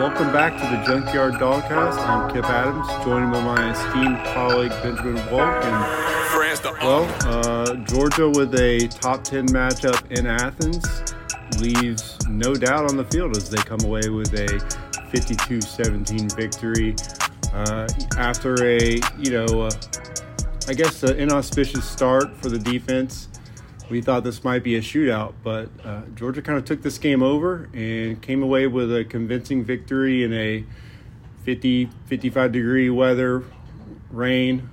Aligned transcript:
Welcome 0.00 0.32
back 0.32 0.54
to 0.54 0.62
the 0.62 0.82
Junkyard 0.86 1.34
Dawgcast. 1.34 1.98
I'm 1.98 2.32
Kipp 2.32 2.46
Adams, 2.46 2.88
joined 3.04 3.30
by 3.30 3.44
my 3.44 3.70
esteemed 3.70 4.16
colleague 4.32 4.70
Benjamin 4.82 5.16
Wolk. 5.24 5.62
And, 5.62 6.78
well, 6.82 7.06
uh, 7.28 7.74
Georgia 7.84 8.30
with 8.30 8.54
a 8.54 8.88
top 8.88 9.22
10 9.24 9.48
matchup 9.48 10.10
in 10.10 10.26
Athens 10.26 10.86
leaves 11.60 12.16
no 12.28 12.54
doubt 12.54 12.88
on 12.88 12.96
the 12.96 13.04
field 13.04 13.36
as 13.36 13.50
they 13.50 13.58
come 13.58 13.80
away 13.84 14.08
with 14.08 14.32
a 14.32 14.58
52 15.10 15.60
17 15.60 16.30
victory 16.30 16.96
uh, 17.52 17.86
after 18.16 18.54
a, 18.64 18.98
you 19.18 19.32
know, 19.32 19.64
uh, 19.64 19.70
I 20.66 20.72
guess 20.72 21.02
an 21.02 21.18
inauspicious 21.18 21.84
start 21.84 22.34
for 22.38 22.48
the 22.48 22.58
defense 22.58 23.28
we 23.90 24.00
thought 24.00 24.24
this 24.24 24.44
might 24.44 24.62
be 24.62 24.76
a 24.76 24.80
shootout, 24.80 25.34
but 25.42 25.68
uh, 25.84 26.02
Georgia 26.14 26.40
kind 26.40 26.56
of 26.56 26.64
took 26.64 26.82
this 26.82 26.96
game 26.96 27.22
over 27.22 27.68
and 27.74 28.22
came 28.22 28.42
away 28.42 28.66
with 28.66 28.94
a 28.94 29.04
convincing 29.04 29.64
victory 29.64 30.22
in 30.22 30.32
a 30.32 30.64
50, 31.44 31.90
55 32.06 32.52
degree 32.52 32.88
weather, 32.88 33.44
rain, 34.10 34.70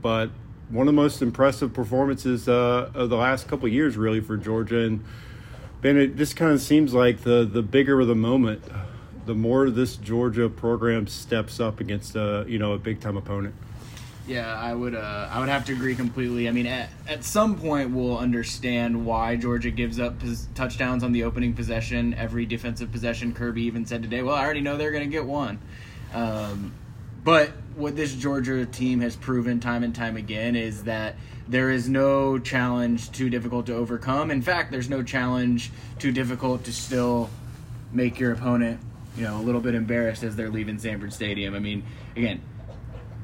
but 0.00 0.30
one 0.68 0.88
of 0.88 0.94
the 0.94 1.00
most 1.00 1.22
impressive 1.22 1.72
performances 1.72 2.48
uh, 2.48 2.90
of 2.94 3.10
the 3.10 3.16
last 3.16 3.46
couple 3.46 3.68
years, 3.68 3.96
really, 3.96 4.20
for 4.20 4.36
Georgia. 4.36 4.78
And 4.78 5.04
Ben, 5.82 5.96
it 5.96 6.16
just 6.16 6.34
kind 6.34 6.52
of 6.52 6.60
seems 6.60 6.94
like 6.94 7.22
the 7.22 7.44
the 7.44 7.62
bigger 7.62 8.04
the 8.04 8.14
moment, 8.14 8.62
the 9.26 9.34
more 9.34 9.68
this 9.70 9.96
Georgia 9.96 10.48
program 10.48 11.06
steps 11.06 11.60
up 11.60 11.78
against 11.78 12.16
a 12.16 12.44
you 12.48 12.58
know 12.58 12.72
a 12.72 12.78
big 12.78 13.00
time 13.00 13.16
opponent. 13.16 13.54
Yeah, 14.26 14.54
I 14.54 14.72
would. 14.72 14.94
Uh, 14.94 15.28
I 15.30 15.40
would 15.40 15.48
have 15.48 15.64
to 15.66 15.72
agree 15.72 15.96
completely. 15.96 16.48
I 16.48 16.52
mean, 16.52 16.66
at, 16.66 16.90
at 17.08 17.24
some 17.24 17.58
point, 17.58 17.90
we'll 17.90 18.18
understand 18.18 19.04
why 19.04 19.34
Georgia 19.34 19.70
gives 19.70 19.98
up 19.98 20.20
pos- 20.20 20.46
touchdowns 20.54 21.02
on 21.02 21.10
the 21.10 21.24
opening 21.24 21.54
possession, 21.54 22.14
every 22.14 22.46
defensive 22.46 22.92
possession. 22.92 23.34
Kirby 23.34 23.62
even 23.62 23.84
said 23.84 24.02
today, 24.02 24.22
"Well, 24.22 24.36
I 24.36 24.44
already 24.44 24.60
know 24.60 24.76
they're 24.76 24.92
going 24.92 25.04
to 25.04 25.10
get 25.10 25.24
one." 25.24 25.58
Um, 26.14 26.72
but 27.24 27.50
what 27.74 27.96
this 27.96 28.14
Georgia 28.14 28.64
team 28.64 29.00
has 29.00 29.16
proven 29.16 29.58
time 29.58 29.82
and 29.82 29.94
time 29.94 30.16
again 30.16 30.54
is 30.54 30.84
that 30.84 31.16
there 31.48 31.70
is 31.70 31.88
no 31.88 32.38
challenge 32.38 33.10
too 33.10 33.28
difficult 33.28 33.66
to 33.66 33.74
overcome. 33.74 34.30
In 34.30 34.42
fact, 34.42 34.70
there's 34.70 34.88
no 34.90 35.02
challenge 35.02 35.72
too 35.98 36.12
difficult 36.12 36.64
to 36.64 36.72
still 36.72 37.28
make 37.92 38.20
your 38.20 38.32
opponent, 38.32 38.80
you 39.16 39.24
know, 39.24 39.38
a 39.38 39.42
little 39.42 39.60
bit 39.60 39.74
embarrassed 39.74 40.22
as 40.22 40.36
they're 40.36 40.50
leaving 40.50 40.78
Sanford 40.78 41.12
Stadium. 41.12 41.54
I 41.54 41.58
mean, 41.58 41.82
again, 42.16 42.40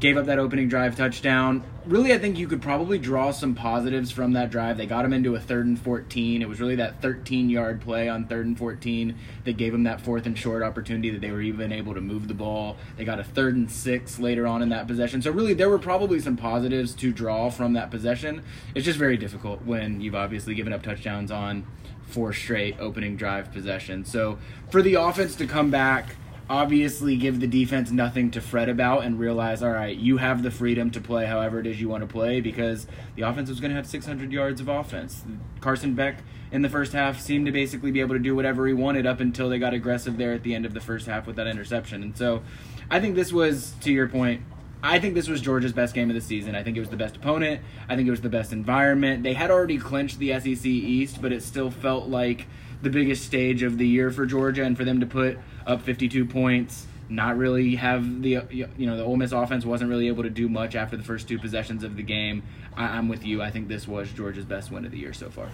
gave 0.00 0.16
up 0.16 0.26
that 0.26 0.38
opening 0.38 0.68
drive 0.68 0.96
touchdown. 0.96 1.62
Really, 1.84 2.12
I 2.12 2.18
think 2.18 2.38
you 2.38 2.46
could 2.46 2.62
probably 2.62 2.98
draw 2.98 3.32
some 3.32 3.54
positives 3.54 4.10
from 4.10 4.34
that 4.34 4.50
drive. 4.50 4.76
They 4.76 4.86
got 4.86 5.04
him 5.04 5.12
into 5.12 5.34
a 5.34 5.40
third 5.40 5.66
and 5.66 5.80
14. 5.80 6.40
It 6.40 6.48
was 6.48 6.60
really 6.60 6.76
that 6.76 7.02
13 7.02 7.50
yard 7.50 7.80
play 7.80 8.08
on 8.08 8.26
third 8.26 8.46
and 8.46 8.56
14 8.56 9.16
that 9.44 9.56
gave 9.56 9.72
them 9.72 9.84
that 9.84 10.00
fourth 10.00 10.26
and 10.26 10.38
short 10.38 10.62
opportunity 10.62 11.10
that 11.10 11.20
they 11.20 11.30
were 11.30 11.40
even 11.40 11.72
able 11.72 11.94
to 11.94 12.00
move 12.00 12.28
the 12.28 12.34
ball. 12.34 12.76
They 12.96 13.04
got 13.04 13.18
a 13.18 13.24
third 13.24 13.56
and 13.56 13.70
six 13.70 14.18
later 14.18 14.46
on 14.46 14.62
in 14.62 14.68
that 14.68 14.86
possession. 14.86 15.22
So, 15.22 15.30
really, 15.30 15.54
there 15.54 15.70
were 15.70 15.78
probably 15.78 16.20
some 16.20 16.36
positives 16.36 16.94
to 16.96 17.12
draw 17.12 17.50
from 17.50 17.72
that 17.72 17.90
possession. 17.90 18.42
It's 18.74 18.84
just 18.84 18.98
very 18.98 19.16
difficult 19.16 19.64
when 19.64 20.00
you've 20.00 20.14
obviously 20.14 20.54
given 20.54 20.72
up 20.72 20.82
touchdowns 20.82 21.30
on 21.30 21.66
four 22.06 22.32
straight 22.32 22.76
opening 22.78 23.16
drive 23.16 23.52
possessions. 23.52 24.10
So, 24.12 24.38
for 24.70 24.82
the 24.82 24.94
offense 24.94 25.34
to 25.36 25.46
come 25.46 25.70
back, 25.70 26.14
obviously 26.50 27.16
give 27.16 27.40
the 27.40 27.46
defense 27.46 27.90
nothing 27.90 28.30
to 28.30 28.40
fret 28.40 28.68
about 28.68 29.04
and 29.04 29.18
realize, 29.18 29.62
all 29.62 29.70
right, 29.70 29.96
you 29.96 30.16
have 30.16 30.42
the 30.42 30.50
freedom 30.50 30.90
to 30.90 31.00
play 31.00 31.26
however 31.26 31.60
it 31.60 31.66
is 31.66 31.80
you 31.80 31.88
want 31.88 32.02
to 32.02 32.06
play 32.06 32.40
because 32.40 32.86
the 33.16 33.22
offense 33.22 33.48
was 33.48 33.60
going 33.60 33.70
to 33.70 33.76
have 33.76 33.86
600 33.86 34.32
yards 34.32 34.60
of 34.60 34.68
offense. 34.68 35.24
Carson 35.60 35.94
Beck 35.94 36.22
in 36.50 36.62
the 36.62 36.68
first 36.68 36.92
half 36.92 37.20
seemed 37.20 37.46
to 37.46 37.52
basically 37.52 37.90
be 37.90 38.00
able 38.00 38.14
to 38.14 38.20
do 38.20 38.34
whatever 38.34 38.66
he 38.66 38.72
wanted 38.72 39.06
up 39.06 39.20
until 39.20 39.50
they 39.50 39.58
got 39.58 39.74
aggressive 39.74 40.16
there 40.16 40.32
at 40.32 40.42
the 40.42 40.54
end 40.54 40.64
of 40.64 40.72
the 40.72 40.80
first 40.80 41.06
half 41.06 41.26
with 41.26 41.36
that 41.36 41.46
interception. 41.46 42.02
And 42.02 42.16
so 42.16 42.42
I 42.90 43.00
think 43.00 43.14
this 43.14 43.32
was, 43.32 43.74
to 43.82 43.92
your 43.92 44.08
point, 44.08 44.42
I 44.82 45.00
think 45.00 45.14
this 45.14 45.28
was 45.28 45.40
Georgia's 45.40 45.72
best 45.72 45.92
game 45.94 46.08
of 46.08 46.14
the 46.14 46.20
season. 46.20 46.54
I 46.54 46.62
think 46.62 46.76
it 46.76 46.80
was 46.80 46.88
the 46.88 46.96
best 46.96 47.16
opponent. 47.16 47.60
I 47.88 47.96
think 47.96 48.06
it 48.06 48.12
was 48.12 48.20
the 48.20 48.28
best 48.28 48.52
environment. 48.52 49.24
They 49.24 49.34
had 49.34 49.50
already 49.50 49.76
clinched 49.76 50.18
the 50.18 50.38
SEC 50.38 50.64
East, 50.64 51.20
but 51.20 51.32
it 51.32 51.42
still 51.42 51.70
felt 51.70 52.06
like 52.06 52.46
the 52.82 52.90
biggest 52.90 53.24
stage 53.24 53.62
of 53.62 53.78
the 53.78 53.86
year 53.86 54.10
for 54.10 54.26
Georgia, 54.26 54.64
and 54.64 54.76
for 54.76 54.84
them 54.84 55.00
to 55.00 55.06
put 55.06 55.38
up 55.66 55.82
52 55.82 56.24
points, 56.26 56.86
not 57.08 57.36
really 57.36 57.76
have 57.76 58.22
the 58.22 58.42
you 58.50 58.68
know 58.78 58.96
the 58.96 59.04
Ole 59.04 59.16
Miss 59.16 59.32
offense 59.32 59.64
wasn't 59.64 59.90
really 59.90 60.08
able 60.08 60.22
to 60.22 60.30
do 60.30 60.48
much 60.48 60.74
after 60.74 60.96
the 60.96 61.02
first 61.02 61.28
two 61.28 61.38
possessions 61.38 61.82
of 61.82 61.96
the 61.96 62.02
game. 62.02 62.42
I, 62.76 62.98
am 62.98 63.08
with 63.08 63.24
you. 63.24 63.42
I 63.42 63.50
think 63.50 63.68
this 63.68 63.88
was 63.88 64.10
Georgia's 64.12 64.44
best 64.44 64.70
win 64.70 64.84
of 64.84 64.92
the 64.92 64.98
year 64.98 65.12
so 65.12 65.30
far. 65.30 65.48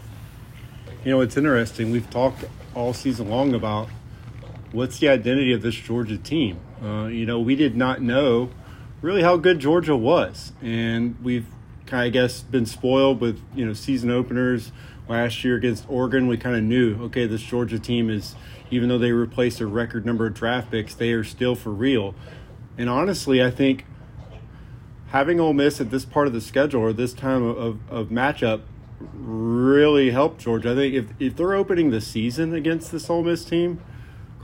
You 1.04 1.12
know, 1.12 1.20
it's 1.20 1.36
interesting. 1.36 1.90
We've 1.90 2.08
talked 2.10 2.44
all 2.74 2.92
season 2.92 3.30
long 3.30 3.54
about 3.54 3.88
what's 4.72 4.98
the 4.98 5.08
identity 5.08 5.52
of 5.52 5.62
this 5.62 5.74
Georgia 5.74 6.18
team. 6.18 6.58
Uh, 6.82 7.06
you 7.06 7.24
know, 7.24 7.40
we 7.40 7.54
did 7.56 7.76
not 7.76 8.02
know 8.02 8.50
really 9.00 9.22
how 9.22 9.36
good 9.36 9.60
Georgia 9.60 9.96
was, 9.96 10.52
and 10.60 11.16
we've 11.22 11.46
I 11.92 12.08
guess, 12.08 12.40
been 12.42 12.66
spoiled 12.66 13.20
with 13.20 13.40
you 13.54 13.64
know 13.66 13.72
season 13.72 14.10
openers 14.10 14.72
last 15.08 15.44
year 15.44 15.56
against 15.56 15.84
Oregon. 15.88 16.26
We 16.26 16.36
kind 16.36 16.56
of 16.56 16.62
knew, 16.62 17.02
okay, 17.04 17.26
this 17.26 17.42
Georgia 17.42 17.78
team 17.78 18.10
is 18.10 18.34
even 18.70 18.88
though 18.88 18.98
they 18.98 19.12
replaced 19.12 19.60
a 19.60 19.66
record 19.66 20.06
number 20.06 20.26
of 20.26 20.34
draft 20.34 20.70
picks, 20.70 20.94
they 20.94 21.12
are 21.12 21.24
still 21.24 21.54
for 21.54 21.70
real. 21.70 22.14
And 22.76 22.88
honestly, 22.88 23.42
I 23.42 23.50
think 23.50 23.84
having 25.08 25.38
Ole 25.38 25.52
Miss 25.52 25.80
at 25.80 25.90
this 25.90 26.04
part 26.04 26.26
of 26.26 26.32
the 26.32 26.40
schedule 26.40 26.80
or 26.80 26.92
this 26.92 27.12
time 27.12 27.42
of, 27.42 27.78
of 27.88 28.08
matchup 28.08 28.62
really 29.12 30.10
helped 30.10 30.40
Georgia. 30.40 30.72
I 30.72 30.74
think 30.74 30.94
if, 30.94 31.06
if 31.20 31.36
they're 31.36 31.54
opening 31.54 31.90
the 31.90 32.00
season 32.00 32.54
against 32.54 32.90
this 32.90 33.08
Ole 33.08 33.22
Miss 33.22 33.44
team, 33.44 33.80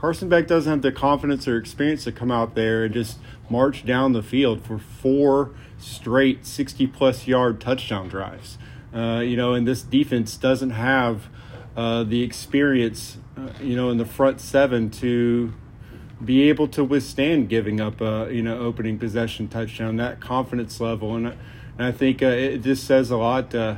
Carson 0.01 0.29
Beck 0.29 0.47
doesn't 0.47 0.71
have 0.71 0.81
the 0.81 0.91
confidence 0.91 1.47
or 1.47 1.57
experience 1.57 2.05
to 2.05 2.11
come 2.11 2.31
out 2.31 2.55
there 2.55 2.85
and 2.85 2.91
just 2.91 3.19
march 3.51 3.85
down 3.85 4.13
the 4.13 4.23
field 4.23 4.65
for 4.65 4.79
four 4.79 5.51
straight 5.77 6.43
60 6.43 6.87
plus 6.87 7.27
yard 7.27 7.61
touchdown 7.61 8.07
drives. 8.07 8.57
Uh, 8.91 9.19
you 9.23 9.37
know, 9.37 9.53
and 9.53 9.67
this 9.67 9.83
defense 9.83 10.37
doesn't 10.37 10.71
have 10.71 11.29
uh, 11.77 12.03
the 12.03 12.23
experience 12.23 13.19
uh, 13.37 13.49
you 13.61 13.75
know, 13.75 13.91
in 13.91 13.97
the 13.97 14.05
front 14.05 14.41
seven 14.41 14.89
to 14.89 15.53
be 16.25 16.49
able 16.49 16.67
to 16.69 16.83
withstand 16.83 17.47
giving 17.47 17.79
up 17.79 18.01
a 18.01 18.27
you 18.31 18.41
know 18.41 18.57
opening 18.57 18.97
possession 18.97 19.47
touchdown. 19.47 19.97
That 19.97 20.19
confidence 20.19 20.79
level, 20.79 21.15
and, 21.15 21.27
and 21.27 21.37
I 21.77 21.91
think 21.91 22.23
uh, 22.23 22.25
it 22.25 22.63
just 22.63 22.85
says 22.85 23.11
a 23.11 23.17
lot. 23.17 23.53
Uh, 23.53 23.75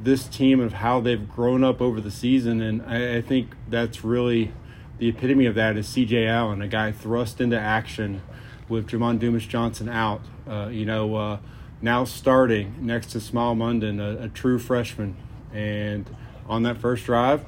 this 0.00 0.28
team 0.28 0.60
of 0.60 0.74
how 0.74 1.00
they've 1.00 1.28
grown 1.28 1.64
up 1.64 1.80
over 1.80 2.00
the 2.00 2.10
season, 2.10 2.62
and 2.62 2.82
I, 2.82 3.16
I 3.16 3.20
think 3.20 3.56
that's 3.68 4.04
really 4.04 4.52
the 5.00 5.08
epitome 5.08 5.46
of 5.46 5.54
that 5.54 5.78
is 5.78 5.88
C.J. 5.88 6.26
Allen, 6.26 6.60
a 6.60 6.68
guy 6.68 6.92
thrust 6.92 7.40
into 7.40 7.58
action 7.58 8.20
with 8.68 8.86
Jamon 8.86 9.18
Dumas 9.18 9.46
Johnson 9.46 9.88
out. 9.88 10.20
Uh, 10.46 10.68
you 10.70 10.84
know, 10.84 11.16
uh, 11.16 11.38
now 11.80 12.04
starting 12.04 12.74
next 12.82 13.08
to 13.12 13.18
Smael 13.18 13.56
Mondon, 13.56 13.98
a, 13.98 14.24
a 14.24 14.28
true 14.28 14.58
freshman, 14.58 15.16
and 15.54 16.14
on 16.46 16.64
that 16.64 16.76
first 16.76 17.06
drive, 17.06 17.46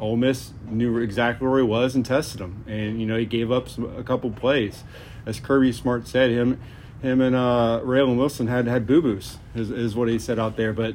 Ole 0.00 0.16
Miss 0.16 0.52
knew 0.64 0.96
exactly 0.98 1.46
where 1.46 1.58
he 1.58 1.64
was 1.64 1.94
and 1.94 2.04
tested 2.04 2.40
him, 2.40 2.64
and 2.66 2.98
you 2.98 3.06
know 3.06 3.18
he 3.18 3.26
gave 3.26 3.52
up 3.52 3.68
some, 3.68 3.94
a 3.94 4.02
couple 4.02 4.30
plays. 4.30 4.82
As 5.26 5.38
Kirby 5.38 5.72
Smart 5.72 6.08
said, 6.08 6.30
him 6.30 6.58
him 7.02 7.20
and 7.20 7.36
uh, 7.36 7.82
Raylen 7.84 8.16
Wilson 8.16 8.46
had 8.46 8.66
had 8.66 8.86
boo 8.86 9.02
boos, 9.02 9.36
is, 9.54 9.70
is 9.70 9.94
what 9.94 10.08
he 10.08 10.18
said 10.18 10.38
out 10.38 10.56
there. 10.56 10.72
But 10.72 10.94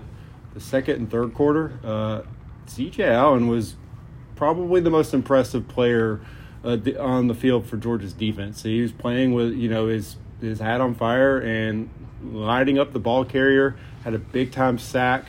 the 0.56 0.60
second 0.60 0.96
and 0.96 1.12
third 1.12 1.36
quarter, 1.36 1.80
uh, 1.84 2.24
C.J. 2.66 3.04
Allen 3.04 3.48
was 3.48 3.76
probably 4.42 4.82
the 4.82 4.90
most 4.90 5.14
impressive 5.14 5.68
player 5.68 6.20
uh, 6.64 6.76
on 7.00 7.28
the 7.28 7.36
field 7.36 7.64
for 7.68 7.78
Georgia's 7.78 8.12
defense. 8.12 8.64
He 8.64 8.82
was 8.82 8.92
playing 8.92 9.36
with 9.36 9.54
you 9.54 9.70
know 9.70 9.86
his 9.86 10.16
his 10.42 10.60
hat 10.60 10.82
on 10.82 10.96
fire 10.96 11.38
and 11.38 11.92
lighting 12.24 12.80
up 12.80 12.92
the 12.92 12.98
ball 12.98 13.24
carrier. 13.24 13.76
Had 14.04 14.16
a 14.16 14.18
big 14.18 14.52
time 14.52 14.80
sack. 14.80 15.28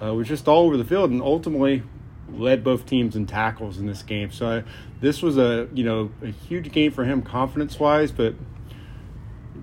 Uh, 0.00 0.14
was 0.14 0.28
just 0.28 0.46
all 0.46 0.66
over 0.66 0.76
the 0.76 0.84
field, 0.84 1.10
and 1.10 1.20
ultimately 1.20 1.82
led 2.30 2.62
both 2.62 2.86
teams 2.86 3.16
in 3.16 3.26
tackles 3.26 3.78
in 3.78 3.86
this 3.86 4.04
game. 4.04 4.30
So 4.30 4.58
I, 4.58 4.64
this 5.00 5.22
was 5.22 5.38
a 5.38 5.68
you 5.74 5.82
know 5.82 6.12
a 6.22 6.28
huge 6.28 6.70
game 6.70 6.92
for 6.92 7.02
him 7.02 7.20
confidence 7.20 7.80
wise, 7.80 8.12
but 8.12 8.36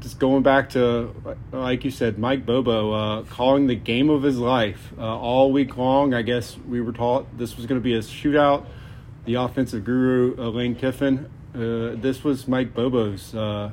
just 0.02 0.20
going 0.20 0.44
back 0.44 0.72
to, 0.72 1.16
like 1.54 1.86
you 1.86 1.92
said, 1.92 2.20
Mike 2.20 2.46
Bobo 2.46 2.92
uh, 2.92 3.24
calling 3.24 3.68
the 3.68 3.76
game 3.76 4.10
of 4.10 4.24
his 4.24 4.40
life 4.40 4.92
uh, 4.98 5.04
all 5.04 5.54
week 5.54 5.78
long. 5.78 6.14
I 6.14 6.22
guess 6.22 6.58
we 6.58 6.82
were 6.82 6.92
taught 6.92 7.38
this 7.38 7.56
was 7.56 7.66
going 7.66 7.80
to 7.80 7.84
be 7.84 7.94
a 7.94 8.00
shootout. 8.00 8.66
The 9.26 9.36
offensive 9.36 9.84
guru, 9.84 10.36
Lane 10.36 10.76
Kiffin, 10.76 11.30
uh, 11.54 11.96
this 12.00 12.24
was 12.24 12.48
Mike 12.48 12.74
Bobo's, 12.74 13.34
uh, 13.34 13.72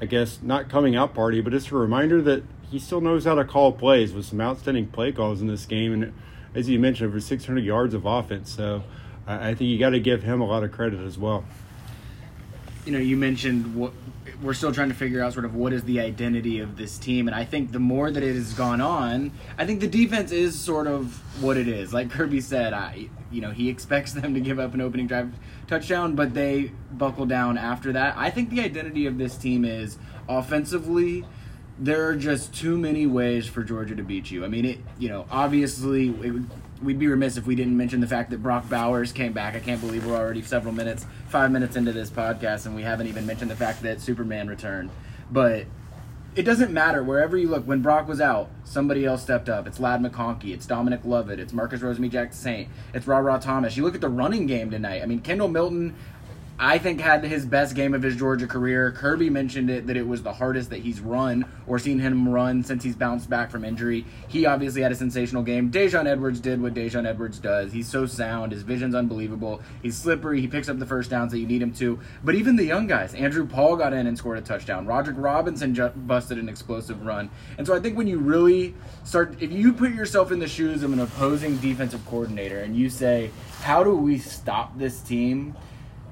I 0.00 0.04
guess, 0.06 0.40
not 0.42 0.68
coming 0.68 0.94
out 0.96 1.14
party, 1.14 1.40
but 1.40 1.54
it's 1.54 1.70
a 1.72 1.74
reminder 1.74 2.20
that 2.22 2.42
he 2.70 2.78
still 2.78 3.00
knows 3.00 3.24
how 3.24 3.34
to 3.34 3.44
call 3.44 3.72
plays 3.72 4.12
with 4.12 4.26
some 4.26 4.40
outstanding 4.40 4.88
play 4.88 5.12
calls 5.12 5.40
in 5.40 5.46
this 5.46 5.66
game. 5.66 5.92
And 5.92 6.12
as 6.54 6.68
you 6.68 6.78
mentioned, 6.78 7.08
over 7.08 7.20
600 7.20 7.64
yards 7.64 7.94
of 7.94 8.04
offense. 8.04 8.50
So 8.50 8.82
I, 9.26 9.50
I 9.50 9.54
think 9.54 9.70
you 9.70 9.78
got 9.78 9.90
to 9.90 10.00
give 10.00 10.22
him 10.22 10.40
a 10.40 10.46
lot 10.46 10.62
of 10.62 10.72
credit 10.72 11.00
as 11.00 11.16
well. 11.16 11.44
You 12.86 12.92
know, 12.92 12.98
you 12.98 13.16
mentioned 13.16 13.74
what 13.74 13.92
we're 14.42 14.54
still 14.54 14.72
trying 14.72 14.88
to 14.88 14.94
figure 14.94 15.22
out 15.22 15.32
sort 15.32 15.44
of 15.44 15.54
what 15.54 15.72
is 15.72 15.82
the 15.84 16.00
identity 16.00 16.60
of 16.60 16.76
this 16.76 16.98
team 16.98 17.26
and 17.26 17.34
i 17.34 17.44
think 17.44 17.72
the 17.72 17.78
more 17.78 18.10
that 18.10 18.22
it 18.22 18.34
has 18.34 18.52
gone 18.52 18.80
on 18.80 19.30
i 19.56 19.64
think 19.64 19.80
the 19.80 19.86
defense 19.86 20.30
is 20.30 20.58
sort 20.58 20.86
of 20.86 21.22
what 21.42 21.56
it 21.56 21.68
is 21.68 21.94
like 21.94 22.10
kirby 22.10 22.40
said 22.40 22.72
i 22.72 23.08
you 23.30 23.40
know 23.40 23.50
he 23.50 23.68
expects 23.68 24.12
them 24.12 24.34
to 24.34 24.40
give 24.40 24.58
up 24.58 24.74
an 24.74 24.80
opening 24.80 25.06
drive 25.06 25.32
touchdown 25.66 26.14
but 26.14 26.34
they 26.34 26.70
buckle 26.92 27.24
down 27.24 27.56
after 27.56 27.92
that 27.92 28.14
i 28.18 28.28
think 28.30 28.50
the 28.50 28.60
identity 28.60 29.06
of 29.06 29.16
this 29.16 29.36
team 29.36 29.64
is 29.64 29.96
offensively 30.28 31.24
there 31.78 32.06
are 32.06 32.16
just 32.16 32.54
too 32.54 32.78
many 32.78 33.06
ways 33.06 33.46
for 33.46 33.62
Georgia 33.62 33.94
to 33.94 34.02
beat 34.02 34.30
you. 34.30 34.44
I 34.44 34.48
mean, 34.48 34.64
it. 34.64 34.78
You 34.98 35.08
know, 35.10 35.26
obviously, 35.30 36.10
would, 36.10 36.48
we'd 36.82 36.98
be 36.98 37.06
remiss 37.06 37.36
if 37.36 37.46
we 37.46 37.54
didn't 37.54 37.76
mention 37.76 38.00
the 38.00 38.06
fact 38.06 38.30
that 38.30 38.42
Brock 38.42 38.68
Bowers 38.68 39.12
came 39.12 39.32
back. 39.32 39.54
I 39.54 39.60
can't 39.60 39.80
believe 39.80 40.06
we're 40.06 40.16
already 40.16 40.42
several 40.42 40.74
minutes, 40.74 41.06
five 41.28 41.50
minutes 41.50 41.76
into 41.76 41.92
this 41.92 42.10
podcast, 42.10 42.66
and 42.66 42.74
we 42.74 42.82
haven't 42.82 43.06
even 43.06 43.26
mentioned 43.26 43.50
the 43.50 43.56
fact 43.56 43.82
that 43.82 44.00
Superman 44.00 44.48
returned. 44.48 44.90
But 45.30 45.66
it 46.36 46.42
doesn't 46.42 46.70
matter 46.70 47.02
wherever 47.02 47.36
you 47.36 47.48
look. 47.48 47.66
When 47.66 47.80
Brock 47.80 48.06
was 48.06 48.20
out, 48.20 48.50
somebody 48.64 49.06
else 49.06 49.22
stepped 49.22 49.48
up. 49.48 49.66
It's 49.66 49.80
Ladd 49.80 50.02
McConkey. 50.02 50.52
It's 50.52 50.66
Dominic 50.66 51.00
Lovett. 51.04 51.40
It's 51.40 51.54
Marcus 51.54 51.80
Rosemy-Jacksaint. 51.80 52.68
It's 52.92 53.06
Rara 53.06 53.38
Thomas. 53.40 53.76
You 53.76 53.84
look 53.84 53.94
at 53.94 54.02
the 54.02 54.08
running 54.10 54.46
game 54.46 54.70
tonight. 54.70 55.02
I 55.02 55.06
mean, 55.06 55.20
Kendall 55.20 55.48
Milton. 55.48 55.94
I 56.58 56.78
think 56.78 57.02
had 57.02 57.22
his 57.22 57.44
best 57.44 57.74
game 57.74 57.92
of 57.92 58.02
his 58.02 58.16
Georgia 58.16 58.46
career. 58.46 58.90
Kirby 58.90 59.28
mentioned 59.28 59.68
it 59.68 59.86
that 59.88 59.96
it 59.98 60.08
was 60.08 60.22
the 60.22 60.32
hardest 60.32 60.70
that 60.70 60.78
he's 60.78 61.00
run 61.00 61.44
or 61.66 61.78
seen 61.78 61.98
him 61.98 62.26
run 62.26 62.64
since 62.64 62.82
he's 62.82 62.96
bounced 62.96 63.28
back 63.28 63.50
from 63.50 63.62
injury. 63.62 64.06
He 64.28 64.46
obviously 64.46 64.80
had 64.80 64.90
a 64.90 64.94
sensational 64.94 65.42
game. 65.42 65.70
Daijun 65.70 66.06
Edwards 66.06 66.40
did 66.40 66.62
what 66.62 66.72
Daijun 66.72 67.06
Edwards 67.06 67.38
does. 67.38 67.72
He's 67.72 67.86
so 67.86 68.06
sound. 68.06 68.52
His 68.52 68.62
vision's 68.62 68.94
unbelievable. 68.94 69.60
He's 69.82 69.98
slippery. 69.98 70.40
He 70.40 70.48
picks 70.48 70.70
up 70.70 70.78
the 70.78 70.86
first 70.86 71.10
downs 71.10 71.32
that 71.32 71.40
you 71.40 71.46
need 71.46 71.60
him 71.60 71.74
to. 71.74 72.00
But 72.24 72.36
even 72.36 72.56
the 72.56 72.64
young 72.64 72.86
guys, 72.86 73.12
Andrew 73.12 73.46
Paul 73.46 73.76
got 73.76 73.92
in 73.92 74.06
and 74.06 74.16
scored 74.16 74.38
a 74.38 74.40
touchdown. 74.40 74.86
Roderick 74.86 75.18
Robinson 75.18 75.74
ju- 75.74 75.92
busted 75.94 76.38
an 76.38 76.48
explosive 76.48 77.04
run. 77.04 77.28
And 77.58 77.66
so 77.66 77.76
I 77.76 77.80
think 77.80 77.98
when 77.98 78.06
you 78.06 78.18
really 78.18 78.74
start, 79.04 79.36
if 79.42 79.52
you 79.52 79.74
put 79.74 79.92
yourself 79.92 80.32
in 80.32 80.38
the 80.38 80.48
shoes 80.48 80.82
of 80.82 80.90
an 80.94 81.00
opposing 81.00 81.58
defensive 81.58 82.02
coordinator 82.06 82.60
and 82.60 82.74
you 82.74 82.88
say, 82.88 83.30
how 83.60 83.84
do 83.84 83.94
we 83.94 84.16
stop 84.16 84.78
this 84.78 85.00
team? 85.02 85.54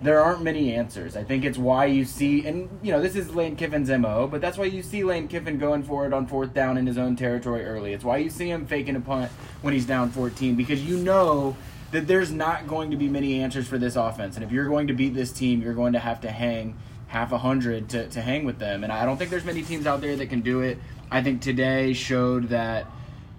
There 0.03 0.21
aren't 0.21 0.43
many 0.43 0.75
answers. 0.75 1.17
I 1.17 1.25
think 1.25 1.45
it's 1.45 1.57
why 1.57 1.87
you 1.87 2.05
see, 2.05 2.47
and 2.47 2.69
you 2.83 2.93
know, 2.93 3.01
this 3.01 3.17
is 3.17 3.35
Lane 3.35 3.57
Kiffin's 3.57 3.91
mo, 3.91 4.27
but 4.27 4.41
that's 4.41 4.59
why 4.59 4.65
you 4.65 4.83
see 4.83 5.05
Lane 5.05 5.29
Kiffin 5.29 5.59
going 5.59 5.83
for 5.83 6.07
it 6.07 6.13
on 6.13 6.27
fourth 6.27 6.53
down 6.53 6.77
in 6.77 6.87
his 6.87 6.99
own 6.99 7.17
territory 7.17 7.65
early. 7.65 7.93
It's 7.93 8.05
why 8.05 8.19
you 8.19 8.31
see 8.31 8.51
him 8.51 8.67
faking 8.67 8.97
a 8.97 9.01
punt 9.01 9.31
when 9.63 9.73
he's 9.73 9.87
down 9.87 10.11
14 10.11 10.57
because 10.57 10.85
you 10.85 10.99
know 10.99 11.57
that 11.93 12.07
there's 12.07 12.33
not 12.33 12.67
going 12.67 12.91
to 12.91 12.97
be 12.97 13.09
many 13.09 13.41
answers 13.41 13.69
for 13.69 13.79
this 13.79 13.97
offense, 13.97 14.35
and 14.35 14.45
if 14.45 14.51
you're 14.51 14.69
going 14.69 14.89
to 14.89 14.95
beat 14.95 15.15
this 15.15 15.33
team, 15.33 15.63
you're 15.63 15.75
going 15.75 15.93
to 15.93 16.01
have 16.01 16.21
to 16.23 16.31
hang 16.31 16.77
half 17.07 17.33
a 17.33 17.39
hundred 17.39 17.89
to, 17.91 18.09
to 18.09 18.21
hang 18.21 18.45
with 18.45 18.59
them, 18.59 18.83
and 18.85 18.93
I 18.93 19.05
don't 19.05 19.17
think 19.17 19.31
there's 19.31 19.45
many 19.45 19.63
teams 19.63 19.87
out 19.87 20.01
there 20.01 20.17
that 20.17 20.27
can 20.27 20.41
do 20.41 20.61
it. 20.61 20.79
I 21.11 21.23
think 21.23 21.41
today 21.41 21.93
showed 21.93 22.49
that, 22.49 22.87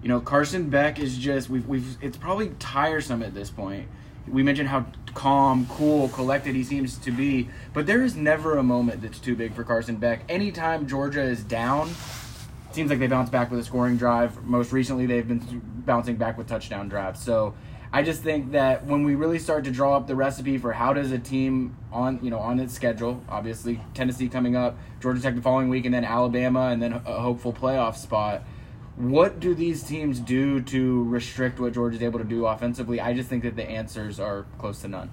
you 0.02 0.07
know, 0.07 0.22
Carson 0.22 0.69
Beck 0.69 1.00
is 1.00 1.18
just 1.18 1.50
we've 1.50 1.68
we've 1.68 1.98
it's 2.02 2.18
probably 2.18 2.50
tiresome 2.60 3.22
at 3.22 3.34
this 3.34 3.50
point 3.50 3.88
we 4.27 4.44
mentioned 4.44 4.69
how 4.69 4.86
calm, 5.13 5.68
cool, 5.69 6.10
collected 6.10 6.56
he 6.56 6.63
seems 6.63 6.98
to 6.98 7.12
be, 7.12 7.50
but 7.74 7.86
there 7.86 8.04
is 8.04 8.16
never 8.16 8.57
a 8.57 8.63
moment 8.63 9.01
that's 9.01 9.19
too 9.19 9.36
big 9.36 9.54
for 9.54 9.63
Carson 9.63 9.95
Beck. 9.98 10.22
Anytime 10.30 10.88
Georgia 10.88 11.22
is 11.22 11.44
down, 11.44 11.89
seems 12.72 12.89
like 12.89 13.00
they 13.00 13.07
bounce 13.07 13.30
back 13.30 13.50
with 13.50 13.60
a 13.60 13.63
scoring 13.63 13.98
drive. 13.98 14.44
Most 14.44 14.72
recently, 14.72 15.06
they've 15.06 15.27
been 15.27 15.62
bouncing 15.86 16.18
back 16.18 16.38
with 16.38 16.48
touchdown 16.48 16.89
drives. 16.89 17.22
So 17.24 17.56
I 17.94 18.04
just 18.04 18.22
think 18.22 18.51
that 18.51 18.86
when 18.86 19.04
we 19.04 19.16
really 19.16 19.39
start 19.39 19.63
to 19.66 19.72
draw 19.72 19.95
up 19.95 20.07
the 20.07 20.16
recipe 20.16 20.57
for 20.57 20.74
how 20.74 20.92
does 20.92 21.12
a 21.12 21.19
team 21.19 21.78
on 21.94 22.19
you 22.21 22.30
know 22.30 22.39
on 22.39 22.60
its 22.60 22.74
schedule, 22.74 23.24
obviously 23.30 23.80
Tennessee 23.94 24.28
coming 24.28 24.56
up, 24.56 24.78
Georgia 25.00 25.21
Tech 25.21 25.36
the 25.36 25.42
following 25.42 25.69
week, 25.69 25.86
and 25.86 25.94
then 25.94 26.04
Alabama, 26.04 26.68
and 26.68 26.81
then 26.81 26.92
a 26.92 27.19
hopeful 27.19 27.54
playoff 27.54 27.95
spot 27.95 28.44
what 28.97 29.39
do 29.39 29.53
these 29.53 29.83
teams 29.83 30.19
do 30.19 30.62
to 30.62 31.03
restrict 31.06 31.59
what 31.59 31.74
Georgia's 31.74 32.01
able 32.01 32.19
to 32.19 32.25
do 32.25 32.45
offensively? 32.45 33.01
I 33.01 33.13
just 33.13 33.30
think 33.30 33.44
that 33.44 33.56
the 33.56 33.63
answers 33.63 34.19
are 34.19 34.45
close 34.57 34.81
to 34.81 34.88
none. 34.88 35.12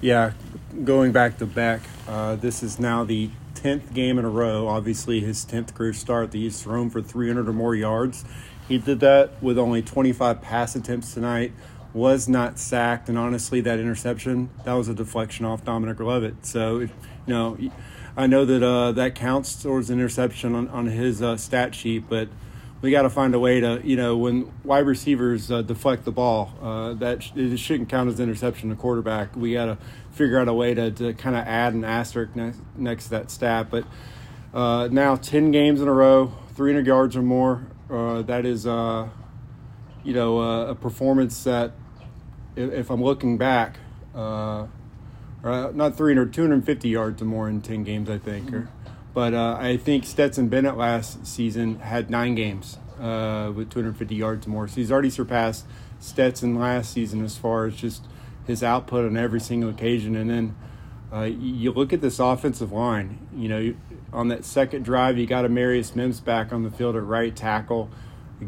Yeah, 0.00 0.32
going 0.84 1.12
back 1.12 1.38
to 1.38 1.46
Beck, 1.46 1.80
uh, 2.06 2.36
this 2.36 2.62
is 2.62 2.78
now 2.78 3.04
the 3.04 3.30
10th 3.54 3.94
game 3.94 4.18
in 4.18 4.26
a 4.26 4.28
row. 4.28 4.68
Obviously, 4.68 5.20
his 5.20 5.46
10th 5.46 5.74
career 5.74 5.94
start 5.94 6.30
that 6.32 6.38
he's 6.38 6.62
thrown 6.62 6.90
for 6.90 7.00
300 7.00 7.48
or 7.48 7.52
more 7.54 7.74
yards. 7.74 8.24
He 8.68 8.76
did 8.76 9.00
that 9.00 9.42
with 9.42 9.58
only 9.58 9.80
25 9.80 10.42
pass 10.42 10.76
attempts 10.76 11.14
tonight, 11.14 11.52
was 11.94 12.28
not 12.28 12.58
sacked, 12.58 13.08
and 13.08 13.16
honestly, 13.16 13.62
that 13.62 13.78
interception, 13.78 14.50
that 14.64 14.74
was 14.74 14.88
a 14.88 14.94
deflection 14.94 15.46
off 15.46 15.64
Dominic 15.64 16.00
Lovett. 16.00 16.44
So, 16.44 16.80
you 16.80 16.90
know, 17.26 17.56
I 18.14 18.26
know 18.26 18.44
that 18.44 18.62
uh, 18.62 18.92
that 18.92 19.14
counts 19.14 19.62
towards 19.62 19.88
an 19.88 19.98
interception 19.98 20.54
on, 20.54 20.68
on 20.68 20.86
his 20.86 21.22
uh, 21.22 21.38
stat 21.38 21.74
sheet, 21.74 22.10
but– 22.10 22.28
we 22.84 22.90
got 22.90 23.02
to 23.02 23.10
find 23.10 23.34
a 23.34 23.38
way 23.38 23.60
to, 23.60 23.80
you 23.82 23.96
know, 23.96 24.14
when 24.18 24.52
wide 24.62 24.84
receivers 24.84 25.50
uh, 25.50 25.62
deflect 25.62 26.04
the 26.04 26.12
ball, 26.12 26.52
uh, 26.60 26.92
that 26.92 27.22
sh- 27.22 27.32
it 27.34 27.56
shouldn't 27.56 27.88
count 27.88 28.10
as 28.10 28.20
interception 28.20 28.68
to 28.68 28.76
quarterback. 28.76 29.34
We 29.34 29.54
got 29.54 29.64
to 29.64 29.78
figure 30.12 30.38
out 30.38 30.48
a 30.48 30.52
way 30.52 30.74
to, 30.74 30.90
to 30.90 31.14
kind 31.14 31.34
of 31.34 31.46
add 31.46 31.72
an 31.72 31.82
asterisk 31.82 32.36
next, 32.36 32.60
next 32.76 33.04
to 33.04 33.10
that 33.12 33.30
stat. 33.30 33.68
But 33.70 33.86
uh, 34.52 34.90
now 34.92 35.16
10 35.16 35.50
games 35.50 35.80
in 35.80 35.88
a 35.88 35.92
row, 35.94 36.34
300 36.56 36.86
yards 36.86 37.16
or 37.16 37.22
more. 37.22 37.66
Uh, 37.88 38.20
that 38.20 38.44
is, 38.44 38.66
uh, 38.66 39.08
you 40.02 40.12
know, 40.12 40.40
uh, 40.40 40.66
a 40.66 40.74
performance 40.74 41.42
that, 41.44 41.72
if, 42.54 42.70
if 42.70 42.90
I'm 42.90 43.02
looking 43.02 43.38
back, 43.38 43.78
not 44.14 44.68
300, 45.42 46.34
250 46.34 46.88
yards 46.90 47.22
or 47.22 47.24
more 47.24 47.48
in 47.48 47.62
10 47.62 47.82
games, 47.82 48.10
I 48.10 48.18
think. 48.18 48.48
Mm-hmm. 48.48 48.56
Or, 48.56 48.68
but 49.14 49.32
uh, 49.32 49.56
I 49.58 49.76
think 49.76 50.04
Stetson 50.04 50.48
Bennett 50.48 50.76
last 50.76 51.24
season 51.24 51.78
had 51.78 52.10
nine 52.10 52.34
games 52.34 52.78
uh, 53.00 53.52
with 53.54 53.70
250 53.70 54.14
yards 54.14 54.46
more. 54.46 54.66
So 54.66 54.74
he's 54.76 54.90
already 54.90 55.10
surpassed 55.10 55.66
Stetson 56.00 56.58
last 56.58 56.92
season 56.92 57.24
as 57.24 57.36
far 57.36 57.66
as 57.66 57.76
just 57.76 58.06
his 58.46 58.62
output 58.62 59.06
on 59.06 59.16
every 59.16 59.40
single 59.40 59.70
occasion. 59.70 60.16
And 60.16 60.28
then 60.28 60.56
uh, 61.12 61.22
you 61.22 61.70
look 61.70 61.92
at 61.92 62.00
this 62.00 62.18
offensive 62.18 62.72
line. 62.72 63.28
You 63.34 63.48
know, 63.48 63.74
on 64.12 64.28
that 64.28 64.44
second 64.44 64.84
drive, 64.84 65.16
you 65.16 65.26
got 65.26 65.44
Amarius 65.44 65.94
Mims 65.94 66.18
back 66.20 66.52
on 66.52 66.64
the 66.64 66.70
field 66.70 66.96
at 66.96 67.04
right 67.04 67.34
tackle. 67.34 67.90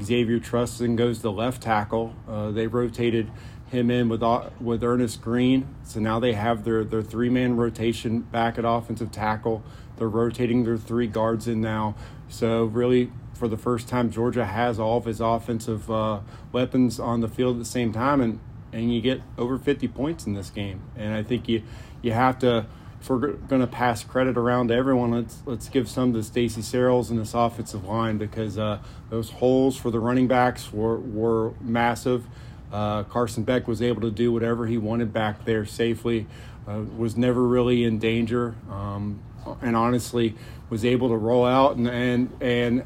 Xavier 0.03 0.41
Trustin 0.41 0.97
goes 0.97 1.21
to 1.21 1.31
left 1.31 1.63
tackle. 1.63 2.15
Uh, 2.29 2.51
they 2.51 2.67
rotated 2.67 3.31
him 3.69 3.91
in 3.91 4.09
with 4.09 4.23
uh, 4.23 4.51
with 4.61 4.83
Earnest 4.83 5.23
Greene, 5.23 5.75
so 5.83 6.01
now 6.01 6.21
they 6.21 6.33
have 6.35 6.65
their 6.65 6.85
their 6.85 7.03
three 7.03 7.29
man 7.29 7.57
rotation 7.57 8.21
back 8.21 8.59
at 8.59 8.65
offensive 8.65 9.11
tackle. 9.11 9.63
They're 9.97 10.09
rotating 10.09 10.65
their 10.65 10.77
three 10.77 11.07
guards 11.07 11.49
in 11.49 11.61
now. 11.61 11.95
So, 12.29 12.65
really, 12.65 13.11
for 13.37 13.49
the 13.49 13.57
first 13.57 13.89
time, 13.89 14.11
Georgia 14.11 14.45
has 14.45 14.79
all 14.79 14.99
of 14.99 15.05
his 15.05 15.21
offensive 15.21 15.91
uh, 15.91 16.21
weapons 16.53 16.99
on 16.99 17.21
the 17.21 17.29
field 17.29 17.57
at 17.57 17.59
the 17.59 17.65
same 17.69 17.93
time, 17.93 18.21
and, 18.21 18.41
and 18.73 18.93
you 18.93 19.01
get 19.01 19.21
over 19.39 19.59
50 19.59 19.89
points 19.89 20.27
in 20.27 20.35
this 20.35 20.51
game. 20.51 20.81
And 20.97 21.15
I 21.15 21.23
think 21.23 21.49
you, 21.49 21.63
you 22.03 22.13
have 22.13 22.39
to, 22.41 22.67
if 23.01 23.09
we're 23.09 23.33
going 23.33 23.61
to 23.61 23.67
pass 23.67 24.03
credit 24.03 24.37
around 24.37 24.69
to 24.69 24.75
everyone, 24.75 25.13
let's, 25.13 25.43
let's 25.47 25.69
give 25.69 25.89
some 25.89 26.13
to 26.15 26.23
Stacy 26.23 26.63
Searels 26.63 27.11
and 27.11 27.19
this 27.21 27.35
offensive 27.35 27.85
line 27.85 28.19
because 28.19 28.59
uh, 28.59 28.79
those 29.11 29.31
holes 29.31 29.77
for 29.77 29.91
the 29.91 30.01
running 30.01 30.27
backs 30.27 30.73
were, 30.73 30.99
were 30.99 31.53
massive. 31.61 32.27
Uh, 32.73 33.05
Carson 33.05 33.45
Beck 33.45 33.69
was 33.69 33.81
able 33.81 34.01
to 34.01 34.11
do 34.11 34.33
whatever 34.33 34.67
he 34.67 34.77
wanted 34.77 35.13
back 35.13 35.45
there 35.45 35.65
safely, 35.65 36.27
uh, 36.67 36.83
was 36.97 37.17
never 37.17 37.43
really 37.43 37.85
in 37.85 37.99
danger. 37.99 38.57
Um, 38.69 39.21
and 39.63 39.77
honestly 39.77 40.35
was 40.71 40.85
able 40.85 41.09
to 41.09 41.17
roll 41.17 41.45
out 41.45 41.77
and 41.77 41.89
and, 41.89 42.37
and 42.41 42.85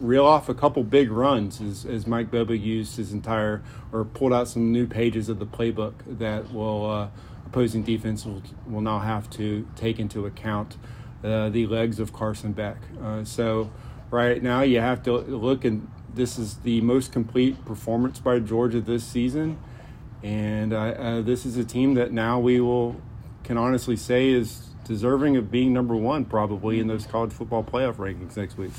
reel 0.00 0.26
off 0.26 0.48
a 0.48 0.54
couple 0.54 0.82
big 0.82 1.10
runs 1.10 1.60
as, 1.60 1.84
as 1.84 2.06
Mike 2.06 2.30
Bobo 2.30 2.52
used 2.52 2.96
his 2.96 3.12
entire 3.12 3.62
or 3.92 4.04
pulled 4.04 4.32
out 4.32 4.48
some 4.48 4.72
new 4.72 4.86
pages 4.86 5.28
of 5.28 5.38
the 5.38 5.46
playbook 5.46 5.94
that 6.06 6.52
will 6.52 6.90
uh, 6.90 7.08
opposing 7.46 7.82
defense 7.82 8.24
will, 8.24 8.42
will 8.66 8.80
now 8.80 8.98
have 8.98 9.30
to 9.30 9.66
take 9.76 9.98
into 9.98 10.26
account 10.26 10.76
uh, 11.22 11.48
the 11.50 11.66
legs 11.66 12.00
of 12.00 12.12
Carson 12.12 12.52
Beck. 12.52 12.78
Uh, 13.00 13.22
so 13.22 13.70
right 14.10 14.42
now 14.42 14.62
you 14.62 14.80
have 14.80 15.02
to 15.04 15.12
look 15.18 15.64
and 15.64 15.88
this 16.14 16.38
is 16.38 16.56
the 16.58 16.80
most 16.80 17.12
complete 17.12 17.64
performance 17.64 18.18
by 18.18 18.38
Georgia 18.38 18.80
this 18.80 19.04
season, 19.04 19.58
and 20.22 20.72
uh, 20.72 20.76
uh, 20.76 21.22
this 21.22 21.46
is 21.46 21.56
a 21.56 21.64
team 21.64 21.94
that 21.94 22.12
now 22.12 22.38
we 22.38 22.60
will 22.60 23.00
can 23.44 23.56
honestly 23.56 23.96
say 23.96 24.28
is 24.28 24.68
deserving 24.84 25.36
of 25.36 25.50
being 25.50 25.72
number 25.72 25.96
one 25.96 26.24
probably 26.24 26.80
in 26.80 26.86
those 26.86 27.06
college 27.06 27.32
football 27.32 27.62
playoff 27.62 27.96
rankings 27.96 28.36
next 28.36 28.56
week. 28.56 28.72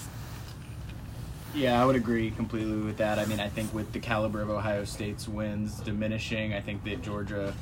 Yeah, 1.56 1.82
I 1.82 1.86
would 1.86 1.96
agree 1.96 2.32
completely 2.32 2.78
with 2.78 2.98
that. 2.98 3.20
I 3.20 3.26
mean, 3.26 3.40
I 3.40 3.48
think 3.48 3.74
with 3.74 3.94
the 3.94 4.00
caliber 4.00 4.42
of 4.42 4.50
Ohio 4.50 4.86
State's 4.86 5.28
wins 5.28 5.80
diminishing, 5.82 6.54
I 6.54 6.62
think 6.62 6.84
that 6.86 7.04
Georgia 7.04 7.54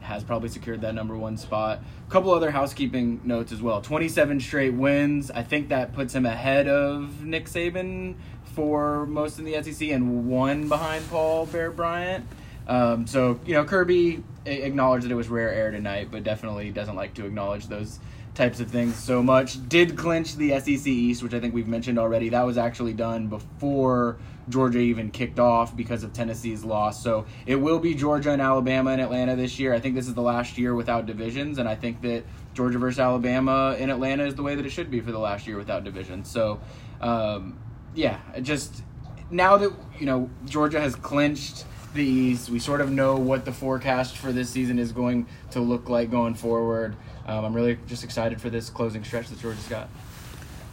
has 0.00 0.24
probably 0.24 0.48
secured 0.48 0.80
that 0.80 0.94
number 0.94 1.16
one 1.16 1.36
spot. 1.36 1.80
A 2.08 2.10
couple 2.10 2.32
other 2.32 2.50
housekeeping 2.50 3.20
notes 3.22 3.52
as 3.52 3.60
well 3.60 3.80
27 3.82 4.40
straight 4.40 4.74
wins. 4.74 5.30
I 5.30 5.42
think 5.42 5.68
that 5.68 5.92
puts 5.92 6.14
him 6.14 6.24
ahead 6.24 6.66
of 6.66 7.22
Nick 7.24 7.44
Saban 7.44 8.14
for 8.54 9.06
most 9.06 9.38
in 9.38 9.44
the 9.44 9.62
SEC 9.62 9.88
and 9.90 10.26
one 10.26 10.68
behind 10.68 11.08
Paul 11.08 11.46
Bear 11.46 11.70
Bryant. 11.70 12.26
Um, 12.70 13.04
so, 13.08 13.40
you 13.44 13.54
know, 13.54 13.64
Kirby 13.64 14.22
acknowledged 14.46 15.04
that 15.04 15.10
it 15.10 15.16
was 15.16 15.28
rare 15.28 15.52
air 15.52 15.72
tonight, 15.72 16.08
but 16.12 16.22
definitely 16.22 16.70
doesn't 16.70 16.94
like 16.94 17.14
to 17.14 17.26
acknowledge 17.26 17.66
those 17.66 17.98
types 18.36 18.60
of 18.60 18.70
things 18.70 18.94
so 18.94 19.24
much. 19.24 19.68
Did 19.68 19.96
clinch 19.96 20.36
the 20.36 20.56
SEC 20.60 20.86
East, 20.86 21.20
which 21.20 21.34
I 21.34 21.40
think 21.40 21.52
we've 21.52 21.66
mentioned 21.66 21.98
already. 21.98 22.28
That 22.28 22.46
was 22.46 22.56
actually 22.56 22.92
done 22.92 23.26
before 23.26 24.18
Georgia 24.48 24.78
even 24.78 25.10
kicked 25.10 25.40
off 25.40 25.76
because 25.76 26.04
of 26.04 26.12
Tennessee's 26.12 26.62
loss. 26.62 27.02
So 27.02 27.26
it 27.44 27.56
will 27.56 27.80
be 27.80 27.92
Georgia 27.92 28.30
and 28.30 28.40
Alabama 28.40 28.92
and 28.92 29.00
Atlanta 29.00 29.34
this 29.34 29.58
year. 29.58 29.74
I 29.74 29.80
think 29.80 29.96
this 29.96 30.06
is 30.06 30.14
the 30.14 30.22
last 30.22 30.56
year 30.56 30.76
without 30.76 31.06
divisions, 31.06 31.58
and 31.58 31.68
I 31.68 31.74
think 31.74 32.00
that 32.02 32.22
Georgia 32.54 32.78
versus 32.78 33.00
Alabama 33.00 33.74
in 33.80 33.90
Atlanta 33.90 34.24
is 34.26 34.36
the 34.36 34.44
way 34.44 34.54
that 34.54 34.64
it 34.64 34.70
should 34.70 34.92
be 34.92 35.00
for 35.00 35.10
the 35.10 35.18
last 35.18 35.48
year 35.48 35.56
without 35.56 35.82
divisions. 35.82 36.30
So, 36.30 36.60
um, 37.00 37.58
yeah, 37.96 38.20
just 38.42 38.84
now 39.28 39.56
that 39.56 39.72
you 39.98 40.06
know 40.06 40.30
Georgia 40.46 40.80
has 40.80 40.94
clinched 40.94 41.64
the 41.94 42.04
East, 42.04 42.50
we 42.50 42.58
sort 42.58 42.80
of 42.80 42.90
know 42.90 43.16
what 43.16 43.44
the 43.44 43.52
forecast 43.52 44.16
for 44.16 44.32
this 44.32 44.50
season 44.50 44.78
is 44.78 44.92
going 44.92 45.26
to 45.50 45.60
look 45.60 45.88
like 45.88 46.10
going 46.10 46.34
forward. 46.34 46.96
Um, 47.26 47.44
I'm 47.44 47.54
really 47.54 47.78
just 47.86 48.04
excited 48.04 48.40
for 48.40 48.50
this 48.50 48.70
closing 48.70 49.04
stretch 49.04 49.28
that 49.28 49.40
Georgia's 49.40 49.66
got. 49.66 49.88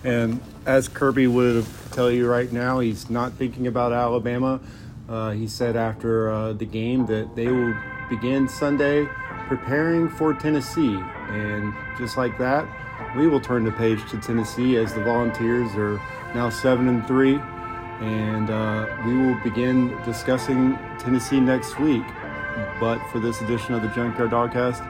And 0.04 0.40
as 0.66 0.88
Kirby 0.88 1.28
would 1.28 1.66
tell 1.92 2.12
you 2.12 2.28
right 2.28 2.52
now, 2.52 2.80
he's 2.80 3.10
not 3.10 3.34
thinking 3.34 3.68
about 3.68 3.94
Alabama. 3.94 4.60
Uh, 5.10 5.32
he 5.32 5.48
said 5.48 5.76
after 5.76 6.32
uh, 6.32 6.54
the 6.54 6.66
game 6.66 7.06
that 7.08 7.36
they 7.36 7.48
will 7.48 7.76
begin 8.10 8.48
Sunday 8.48 9.08
preparing 9.48 10.10
for 10.10 10.34
Tennessee. 10.34 10.98
And 11.30 11.74
just 11.98 12.18
like 12.18 12.38
that, 12.38 12.68
we 13.16 13.28
will 13.28 13.40
turn 13.40 13.64
the 13.64 13.72
page 13.72 14.00
to 14.12 14.18
Tennessee 14.18 14.78
as 14.78 14.94
the 14.94 15.04
Volunteers 15.04 15.74
are 15.76 16.00
now 16.36 16.50
7 16.50 16.88
and 16.88 17.06
3. 17.08 17.40
And 18.00 18.50
uh, 18.50 18.88
we 19.06 19.16
will 19.18 19.40
begin 19.44 19.98
discussing 20.04 20.78
Tennessee 21.00 21.40
next 21.40 21.80
week. 21.80 22.06
But 22.80 23.00
for 23.12 23.20
this 23.20 23.42
edition 23.42 23.74
of 23.74 23.82
the 23.82 23.88
Junkyard 23.90 24.32
Dawgcast, 24.32 24.82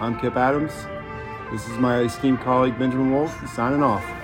I'm 0.00 0.18
Kipp 0.18 0.36
Adams. 0.36 0.72
This 1.50 1.66
is 1.68 1.78
my 1.78 2.00
esteemed 2.00 2.40
colleague 2.40 2.78
Benjamin 2.78 3.10
Wolk 3.10 3.48
signing 3.48 3.82
off. 3.82 4.19